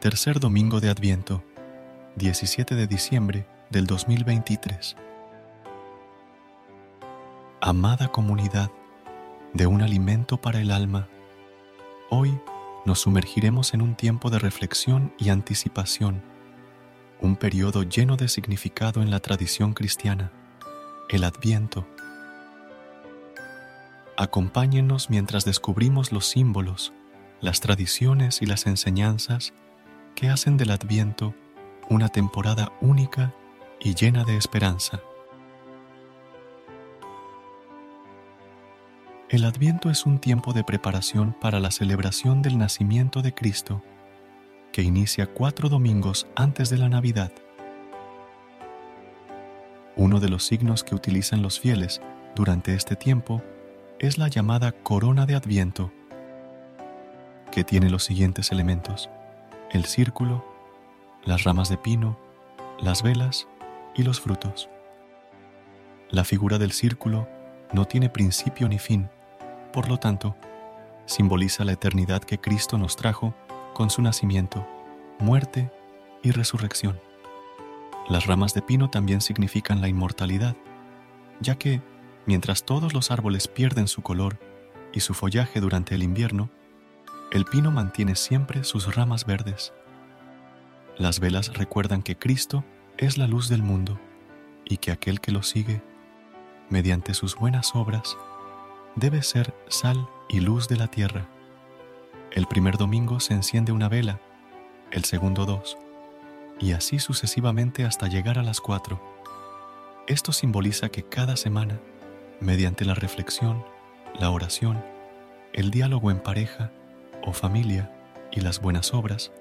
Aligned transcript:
Tercer 0.00 0.40
domingo 0.40 0.80
de 0.80 0.88
Adviento, 0.88 1.44
17 2.16 2.74
de 2.74 2.86
diciembre 2.86 3.46
del 3.68 3.86
2023. 3.86 4.96
Amada 7.60 8.08
comunidad 8.08 8.70
de 9.52 9.66
un 9.66 9.82
alimento 9.82 10.38
para 10.38 10.58
el 10.62 10.70
alma, 10.70 11.06
hoy 12.08 12.40
nos 12.86 13.00
sumergiremos 13.00 13.74
en 13.74 13.82
un 13.82 13.94
tiempo 13.94 14.30
de 14.30 14.38
reflexión 14.38 15.12
y 15.18 15.28
anticipación, 15.28 16.22
un 17.20 17.36
periodo 17.36 17.82
lleno 17.82 18.16
de 18.16 18.28
significado 18.28 19.02
en 19.02 19.10
la 19.10 19.20
tradición 19.20 19.74
cristiana, 19.74 20.32
el 21.10 21.24
Adviento. 21.24 21.86
Acompáñenos 24.16 25.10
mientras 25.10 25.44
descubrimos 25.44 26.10
los 26.10 26.24
símbolos, 26.24 26.94
las 27.42 27.60
tradiciones 27.60 28.40
y 28.40 28.46
las 28.46 28.64
enseñanzas 28.66 29.52
que 30.20 30.28
hacen 30.28 30.58
del 30.58 30.70
Adviento 30.70 31.34
una 31.88 32.10
temporada 32.10 32.72
única 32.82 33.32
y 33.80 33.94
llena 33.94 34.22
de 34.22 34.36
esperanza. 34.36 35.00
El 39.30 39.46
Adviento 39.46 39.88
es 39.88 40.04
un 40.04 40.18
tiempo 40.18 40.52
de 40.52 40.62
preparación 40.62 41.34
para 41.40 41.58
la 41.58 41.70
celebración 41.70 42.42
del 42.42 42.58
nacimiento 42.58 43.22
de 43.22 43.32
Cristo, 43.32 43.82
que 44.72 44.82
inicia 44.82 45.26
cuatro 45.26 45.70
domingos 45.70 46.26
antes 46.36 46.68
de 46.68 46.76
la 46.76 46.90
Navidad. 46.90 47.32
Uno 49.96 50.20
de 50.20 50.28
los 50.28 50.44
signos 50.44 50.84
que 50.84 50.94
utilizan 50.94 51.40
los 51.40 51.58
fieles 51.58 52.02
durante 52.36 52.74
este 52.74 52.94
tiempo 52.94 53.42
es 53.98 54.18
la 54.18 54.28
llamada 54.28 54.72
corona 54.72 55.24
de 55.24 55.34
Adviento, 55.34 55.90
que 57.50 57.64
tiene 57.64 57.88
los 57.88 58.04
siguientes 58.04 58.52
elementos 58.52 59.08
el 59.70 59.84
círculo, 59.84 60.44
las 61.24 61.44
ramas 61.44 61.68
de 61.68 61.76
pino, 61.76 62.18
las 62.80 63.02
velas 63.02 63.46
y 63.94 64.02
los 64.02 64.20
frutos. 64.20 64.68
La 66.10 66.24
figura 66.24 66.58
del 66.58 66.72
círculo 66.72 67.28
no 67.72 67.84
tiene 67.84 68.08
principio 68.08 68.68
ni 68.68 68.80
fin, 68.80 69.08
por 69.72 69.88
lo 69.88 69.98
tanto, 69.98 70.36
simboliza 71.06 71.64
la 71.64 71.72
eternidad 71.72 72.22
que 72.22 72.38
Cristo 72.38 72.78
nos 72.78 72.96
trajo 72.96 73.32
con 73.72 73.90
su 73.90 74.02
nacimiento, 74.02 74.66
muerte 75.20 75.70
y 76.24 76.32
resurrección. 76.32 76.98
Las 78.08 78.26
ramas 78.26 78.54
de 78.54 78.62
pino 78.62 78.90
también 78.90 79.20
significan 79.20 79.80
la 79.80 79.88
inmortalidad, 79.88 80.56
ya 81.40 81.54
que, 81.54 81.80
mientras 82.26 82.64
todos 82.64 82.92
los 82.92 83.12
árboles 83.12 83.46
pierden 83.46 83.86
su 83.86 84.02
color 84.02 84.40
y 84.92 85.00
su 85.00 85.14
follaje 85.14 85.60
durante 85.60 85.94
el 85.94 86.02
invierno, 86.02 86.50
el 87.30 87.44
pino 87.44 87.70
mantiene 87.70 88.16
siempre 88.16 88.64
sus 88.64 88.94
ramas 88.94 89.24
verdes. 89.24 89.72
Las 90.98 91.20
velas 91.20 91.54
recuerdan 91.54 92.02
que 92.02 92.16
Cristo 92.16 92.64
es 92.98 93.18
la 93.18 93.28
luz 93.28 93.48
del 93.48 93.62
mundo 93.62 94.00
y 94.64 94.78
que 94.78 94.90
aquel 94.90 95.20
que 95.20 95.30
lo 95.30 95.42
sigue, 95.42 95.80
mediante 96.68 97.14
sus 97.14 97.36
buenas 97.36 97.74
obras, 97.74 98.18
debe 98.96 99.22
ser 99.22 99.54
sal 99.68 100.08
y 100.28 100.40
luz 100.40 100.68
de 100.68 100.76
la 100.76 100.88
tierra. 100.88 101.28
El 102.32 102.46
primer 102.46 102.76
domingo 102.76 103.20
se 103.20 103.34
enciende 103.34 103.72
una 103.72 103.88
vela, 103.88 104.20
el 104.90 105.04
segundo 105.04 105.46
dos, 105.46 105.78
y 106.58 106.72
así 106.72 106.98
sucesivamente 106.98 107.84
hasta 107.84 108.08
llegar 108.08 108.38
a 108.38 108.42
las 108.42 108.60
cuatro. 108.60 109.00
Esto 110.08 110.32
simboliza 110.32 110.88
que 110.88 111.04
cada 111.04 111.36
semana, 111.36 111.78
mediante 112.40 112.84
la 112.84 112.94
reflexión, 112.94 113.64
la 114.18 114.30
oración, 114.30 114.82
el 115.52 115.70
diálogo 115.70 116.10
en 116.10 116.20
pareja, 116.20 116.72
o 117.24 117.32
familia 117.32 117.90
y 118.30 118.40
las 118.40 118.60
buenas 118.60 118.94
obras, 118.94 119.32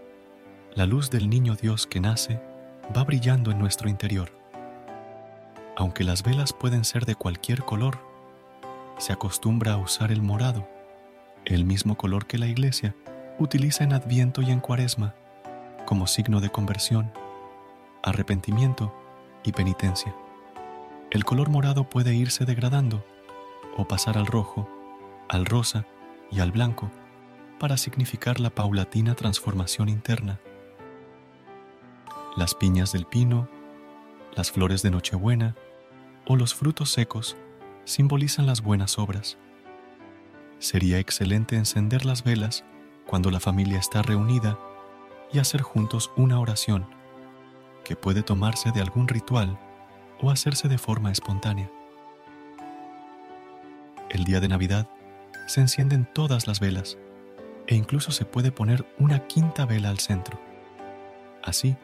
la 0.73 0.85
luz 0.85 1.09
del 1.09 1.29
niño 1.29 1.55
Dios 1.55 1.87
que 1.87 1.99
nace 1.99 2.41
va 2.95 3.03
brillando 3.03 3.51
en 3.51 3.59
nuestro 3.59 3.89
interior. 3.89 4.31
Aunque 5.75 6.03
las 6.03 6.23
velas 6.23 6.53
pueden 6.53 6.83
ser 6.83 7.05
de 7.05 7.15
cualquier 7.15 7.63
color, 7.63 7.99
se 8.97 9.13
acostumbra 9.13 9.73
a 9.73 9.77
usar 9.77 10.11
el 10.11 10.21
morado, 10.21 10.67
el 11.45 11.65
mismo 11.65 11.95
color 11.95 12.25
que 12.25 12.37
la 12.37 12.47
iglesia 12.47 12.95
utiliza 13.39 13.83
en 13.83 13.93
Adviento 13.93 14.41
y 14.41 14.51
en 14.51 14.59
Cuaresma, 14.59 15.15
como 15.85 16.05
signo 16.05 16.41
de 16.41 16.49
conversión, 16.49 17.11
arrepentimiento 18.03 18.93
y 19.43 19.53
penitencia. 19.53 20.13
El 21.11 21.23
color 21.23 21.49
morado 21.49 21.89
puede 21.89 22.13
irse 22.13 22.45
degradando 22.45 23.03
o 23.77 23.87
pasar 23.87 24.17
al 24.17 24.27
rojo, 24.27 24.69
al 25.29 25.45
rosa 25.45 25.85
y 26.29 26.41
al 26.41 26.51
blanco 26.51 26.91
para 27.59 27.77
significar 27.77 28.39
la 28.39 28.49
paulatina 28.49 29.13
transformación 29.13 29.89
interna. 29.89 30.39
Las 32.35 32.55
piñas 32.55 32.93
del 32.93 33.05
pino, 33.05 33.49
las 34.35 34.51
flores 34.51 34.81
de 34.81 34.91
Nochebuena 34.91 35.55
o 36.25 36.35
los 36.35 36.55
frutos 36.55 36.89
secos 36.89 37.35
simbolizan 37.83 38.45
las 38.45 38.61
buenas 38.61 38.97
obras. 38.97 39.37
Sería 40.59 40.99
excelente 40.99 41.57
encender 41.57 42.05
las 42.05 42.23
velas 42.23 42.63
cuando 43.05 43.29
la 43.29 43.39
familia 43.39 43.77
está 43.77 44.01
reunida 44.01 44.57
y 45.33 45.39
hacer 45.39 45.61
juntos 45.61 46.11
una 46.15 46.39
oración, 46.39 46.87
que 47.83 47.95
puede 47.95 48.23
tomarse 48.23 48.71
de 48.71 48.81
algún 48.81 49.07
ritual 49.07 49.59
o 50.21 50.31
hacerse 50.31 50.67
de 50.67 50.77
forma 50.77 51.11
espontánea. 51.11 51.69
El 54.09 54.23
día 54.23 54.39
de 54.39 54.47
Navidad 54.47 54.87
se 55.47 55.61
encienden 55.61 56.07
todas 56.13 56.47
las 56.47 56.59
velas 56.59 56.97
e 57.69 57.75
incluso 57.75 58.11
se 58.11 58.25
puede 58.25 58.51
poner 58.51 58.83
una 58.97 59.27
quinta 59.27 59.67
vela 59.67 59.91
al 59.91 59.99
centro. 59.99 60.39
Así, 61.43 61.77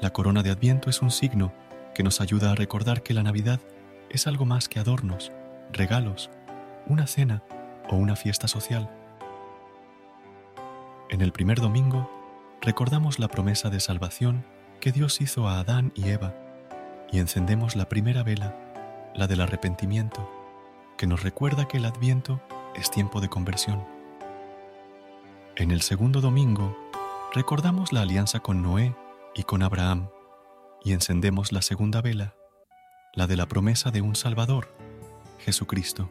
la 0.00 0.14
corona 0.14 0.42
de 0.42 0.50
Adviento 0.50 0.88
es 0.88 1.02
un 1.02 1.10
signo 1.10 1.52
que 1.94 2.02
nos 2.02 2.22
ayuda 2.22 2.50
a 2.50 2.54
recordar 2.54 3.02
que 3.02 3.12
la 3.12 3.22
Navidad 3.22 3.60
es 4.08 4.26
algo 4.26 4.46
más 4.46 4.70
que 4.70 4.80
adornos, 4.80 5.30
regalos, 5.72 6.30
una 6.86 7.06
cena 7.06 7.42
o 7.90 7.96
una 7.96 8.16
fiesta 8.16 8.48
social. 8.48 8.88
En 11.10 11.20
el 11.20 11.32
primer 11.32 11.60
domingo, 11.60 12.10
recordamos 12.62 13.18
la 13.18 13.28
promesa 13.28 13.68
de 13.68 13.80
salvación 13.80 14.46
que 14.80 14.90
Dios 14.90 15.20
hizo 15.20 15.48
a 15.48 15.60
Adán 15.60 15.92
y 15.94 16.08
Eva 16.08 16.34
y 17.12 17.18
encendemos 17.18 17.76
la 17.76 17.90
primera 17.90 18.22
vela, 18.22 18.56
la 19.14 19.26
del 19.26 19.42
arrepentimiento, 19.42 20.30
que 20.96 21.06
nos 21.06 21.22
recuerda 21.22 21.68
que 21.68 21.76
el 21.76 21.84
Adviento 21.84 22.40
es 22.74 22.90
tiempo 22.90 23.20
de 23.20 23.28
conversión. 23.28 23.99
En 25.60 25.72
el 25.72 25.82
segundo 25.82 26.22
domingo, 26.22 26.74
recordamos 27.34 27.92
la 27.92 28.00
alianza 28.00 28.40
con 28.40 28.62
Noé 28.62 28.96
y 29.34 29.42
con 29.42 29.62
Abraham 29.62 30.08
y 30.82 30.94
encendemos 30.94 31.52
la 31.52 31.60
segunda 31.60 32.00
vela, 32.00 32.34
la 33.12 33.26
de 33.26 33.36
la 33.36 33.46
promesa 33.46 33.90
de 33.90 34.00
un 34.00 34.16
Salvador, 34.16 34.74
Jesucristo. 35.38 36.10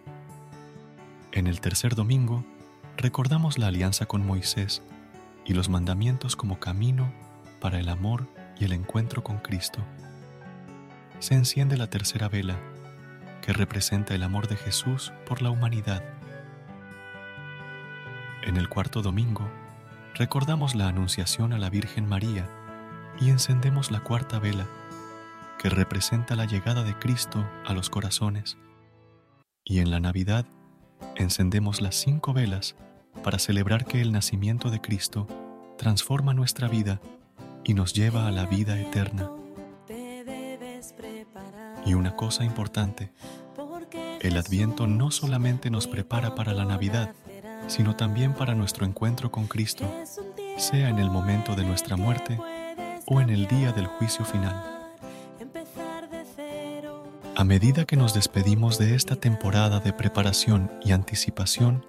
En 1.31 1.47
el 1.47 1.61
tercer 1.61 1.95
domingo, 1.95 2.45
recordamos 2.95 3.57
la 3.57 3.65
alianza 3.69 4.05
con 4.05 4.23
Moisés 4.23 4.83
y 5.45 5.55
los 5.55 5.67
mandamientos 5.67 6.35
como 6.35 6.59
camino 6.59 7.11
para 7.59 7.79
el 7.79 7.89
amor 7.89 8.27
y 8.59 8.65
el 8.65 8.71
encuentro 8.71 9.23
con 9.23 9.39
Cristo. 9.39 9.79
Se 11.17 11.33
enciende 11.33 11.75
la 11.75 11.89
tercera 11.89 12.29
vela, 12.29 12.59
que 13.41 13.51
representa 13.51 14.13
el 14.13 14.21
amor 14.21 14.47
de 14.47 14.57
Jesús 14.57 15.11
por 15.25 15.41
la 15.41 15.49
humanidad 15.49 16.18
en 18.43 18.57
el 18.57 18.69
cuarto 18.69 19.01
domingo, 19.01 19.49
recordamos 20.15 20.75
la 20.75 20.87
Anunciación 20.87 21.53
a 21.53 21.57
la 21.57 21.69
Virgen 21.69 22.07
María 22.07 22.47
y 23.19 23.29
encendemos 23.29 23.91
la 23.91 23.99
cuarta 24.01 24.39
vela, 24.39 24.67
que 25.57 25.69
representa 25.69 26.35
la 26.35 26.45
llegada 26.45 26.83
de 26.83 26.97
Cristo 26.97 27.45
a 27.65 27.73
los 27.73 27.89
corazones. 27.89 28.57
Y 29.63 29.79
en 29.79 29.91
la 29.91 29.99
Navidad, 29.99 30.45
encendemos 31.15 31.81
las 31.81 31.95
cinco 31.95 32.33
velas 32.33 32.75
para 33.23 33.39
celebrar 33.39 33.85
que 33.85 34.01
el 34.01 34.11
nacimiento 34.11 34.69
de 34.69 34.79
Cristo 34.79 35.27
transforma 35.77 36.33
nuestra 36.33 36.67
vida 36.67 37.01
y 37.63 37.73
nos 37.73 37.93
lleva 37.93 38.27
a 38.27 38.31
la 38.31 38.45
vida 38.45 38.79
eterna. 38.79 39.29
Y 41.85 41.93
una 41.93 42.15
cosa 42.15 42.45
importante, 42.45 43.11
el 44.21 44.37
Adviento 44.37 44.87
no 44.87 45.11
solamente 45.11 45.69
nos 45.69 45.87
prepara 45.87 46.35
para 46.35 46.53
la 46.53 46.65
Navidad, 46.65 47.13
sino 47.67 47.95
también 47.95 48.33
para 48.33 48.55
nuestro 48.55 48.85
encuentro 48.85 49.31
con 49.31 49.47
Cristo, 49.47 49.85
sea 50.57 50.89
en 50.89 50.99
el 50.99 51.09
momento 51.09 51.55
de 51.55 51.63
nuestra 51.63 51.95
muerte 51.95 52.39
o 53.05 53.21
en 53.21 53.29
el 53.29 53.47
día 53.47 53.71
del 53.71 53.87
juicio 53.87 54.25
final. 54.25 54.79
A 57.35 57.43
medida 57.45 57.85
que 57.85 57.95
nos 57.95 58.13
despedimos 58.13 58.77
de 58.77 58.95
esta 58.95 59.15
temporada 59.15 59.79
de 59.79 59.93
preparación 59.93 60.69
y 60.83 60.91
anticipación, 60.91 61.85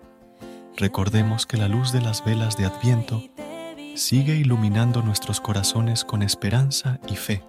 recordemos 0.76 1.44
que 1.44 1.56
la 1.56 1.66
luz 1.66 1.90
de 1.90 2.00
las 2.00 2.24
velas 2.24 2.56
de 2.56 2.66
Adviento 2.66 3.20
sigue 3.96 4.36
iluminando 4.36 5.02
nuestros 5.02 5.40
corazones 5.40 6.04
con 6.04 6.22
esperanza 6.22 7.00
y 7.08 7.16
fe. 7.16 7.42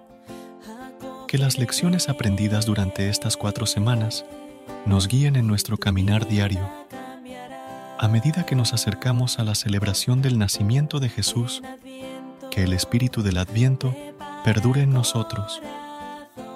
Que 1.28 1.38
las 1.38 1.58
lecciones 1.58 2.08
aprendidas 2.08 2.66
durante 2.66 3.08
estas 3.08 3.36
cuatro 3.36 3.66
semanas 3.66 4.24
nos 4.84 5.06
guíen 5.06 5.36
en 5.36 5.46
nuestro 5.46 5.76
caminar 5.76 6.26
diario 6.26 6.81
a 8.02 8.08
medida 8.08 8.44
que 8.44 8.56
nos 8.56 8.72
acercamos 8.72 9.38
a 9.38 9.44
la 9.44 9.54
celebración 9.54 10.22
del 10.22 10.36
nacimiento 10.36 10.98
de 10.98 11.08
Jesús, 11.08 11.62
que 12.50 12.64
el 12.64 12.72
espíritu 12.72 13.22
del 13.22 13.38
Adviento 13.38 13.94
perdure 14.44 14.82
en 14.82 14.92
nosotros, 14.92 15.62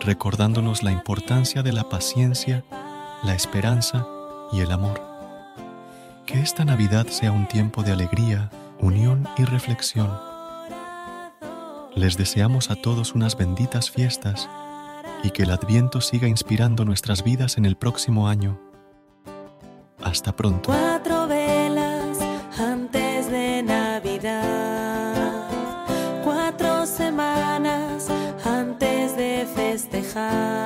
recordándonos 0.00 0.82
la 0.82 0.90
importancia 0.90 1.62
de 1.62 1.72
la 1.72 1.88
paciencia, 1.88 2.64
la 3.22 3.36
esperanza 3.36 4.08
y 4.50 4.58
el 4.58 4.72
amor. 4.72 5.00
Que 6.26 6.40
esta 6.40 6.64
Navidad 6.64 7.06
sea 7.06 7.30
un 7.30 7.46
tiempo 7.46 7.84
de 7.84 7.92
alegría, 7.92 8.50
unión 8.80 9.28
y 9.38 9.44
reflexión. 9.44 10.10
Les 11.94 12.16
deseamos 12.16 12.72
a 12.72 12.74
todos 12.74 13.14
unas 13.14 13.36
benditas 13.36 13.88
fiestas 13.88 14.48
y 15.22 15.30
que 15.30 15.44
el 15.44 15.52
Adviento 15.52 16.00
siga 16.00 16.26
inspirando 16.26 16.84
nuestras 16.84 17.22
vidas 17.22 17.56
en 17.56 17.66
el 17.66 17.76
próximo 17.76 18.26
año. 18.26 18.58
Hasta 20.02 20.34
pronto. 20.34 20.72
gaan. 30.16 30.65